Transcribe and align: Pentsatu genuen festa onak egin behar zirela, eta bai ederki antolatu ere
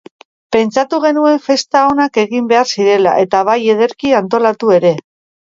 Pentsatu 0.55 0.99
genuen 1.03 1.37
festa 1.43 1.83
onak 1.89 2.17
egin 2.23 2.49
behar 2.53 2.73
zirela, 2.73 3.15
eta 3.27 3.43
bai 3.51 3.59
ederki 3.77 4.17
antolatu 4.23 4.75
ere 4.81 4.95